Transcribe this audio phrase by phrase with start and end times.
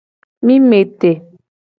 [0.45, 1.11] Mi me te.